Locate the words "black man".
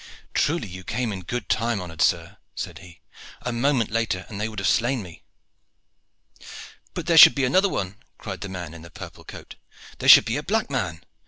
10.41-11.03